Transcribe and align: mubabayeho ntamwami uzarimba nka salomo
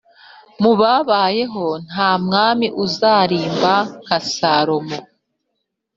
mubabayeho 0.61 1.65
ntamwami 1.87 2.67
uzarimba 2.83 3.73
nka 4.03 4.19
salomo 4.33 4.97